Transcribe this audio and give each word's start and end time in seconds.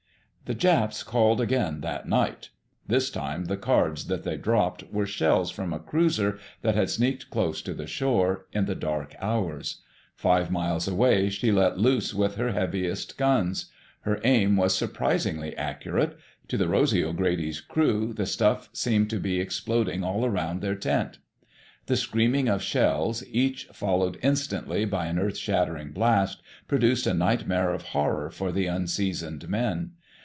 The 0.45 0.55
Japs 0.57 1.01
called 1.01 1.39
again 1.39 1.79
that 1.79 2.09
night. 2.09 2.49
This 2.85 3.09
time 3.09 3.45
the 3.45 3.55
"cards" 3.55 4.07
that 4.07 4.23
they 4.25 4.35
dropped 4.35 4.83
were 4.91 5.05
shells 5.05 5.49
from 5.49 5.71
a 5.71 5.79
cruiser 5.79 6.39
that 6.61 6.75
had 6.75 6.89
sneaked 6.89 7.29
close 7.29 7.61
to 7.61 7.73
the 7.73 7.87
shore, 7.87 8.47
in 8.51 8.65
the 8.65 8.75
dark 8.75 9.15
hours. 9.21 9.81
Five 10.13 10.51
miles 10.51 10.89
away, 10.89 11.29
she 11.29 11.53
let 11.53 11.77
loose 11.79 12.13
with 12.13 12.35
her 12.35 12.51
heaviest 12.51 13.17
guns. 13.17 13.67
Her 14.01 14.19
aim 14.25 14.57
was 14.57 14.75
surprisingly 14.75 15.55
accurate. 15.55 16.19
To 16.49 16.57
the 16.57 16.67
Rosy 16.67 17.01
O'Grady's 17.01 17.61
crew, 17.61 18.11
the 18.11 18.25
stuff 18.25 18.67
seemed 18.73 19.09
to 19.11 19.21
be 19.21 19.39
exploding 19.39 20.03
all 20.03 20.25
around 20.25 20.59
their 20.59 20.75
tent. 20.75 21.19
The 21.85 21.95
screaming 21.95 22.49
of 22.49 22.61
shells, 22.61 23.23
each 23.29 23.67
followed 23.71 24.19
instantly 24.21 24.83
by 24.83 25.05
an 25.05 25.17
earth 25.17 25.37
shaking 25.37 25.93
blast, 25.93 26.41
produced 26.67 27.07
a 27.07 27.13
nightmare 27.13 27.71
of 27.71 27.83
horror 27.93 28.29
for 28.29 28.51
the 28.51 28.65
unseasoned 28.65 29.47
men. 29.47 29.91